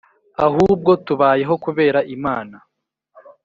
Ahubwo 0.45 0.91
tubayeho 1.05 1.53
kubera 1.65 1.99
imana 2.15 2.57